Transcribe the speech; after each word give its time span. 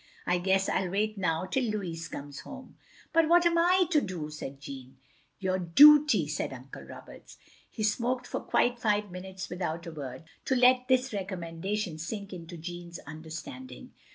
I 0.25 0.39
guess 0.39 0.67
I 0.67 0.77
'11 0.77 0.91
wait 0.91 1.17
now 1.19 1.45
till 1.45 1.65
Louis 1.65 2.07
comes 2.07 2.39
home. 2.39 2.75
""But 3.13 3.29
what 3.29 3.45
am 3.45 3.59
I 3.59 3.85
to 3.91 4.01
do?" 4.01 4.31
said 4.31 4.59
Jeanne. 4.59 4.97
"Your 5.37 5.59
dooty," 5.59 6.27
said 6.27 6.51
Uncle 6.51 6.81
Roberts. 6.81 7.37
He 7.69 7.83
smoked 7.83 8.25
for 8.25 8.39
quite 8.41 8.79
five 8.79 9.11
minutes 9.11 9.47
without 9.47 9.85
a 9.85 9.91
word, 9.91 10.23
to 10.45 10.55
let 10.55 10.87
this 10.87 11.13
recommendation 11.13 11.99
sink 11.99 12.33
into 12.33 12.57
Jeanne's 12.57 12.99
tinderstanding. 13.05 13.89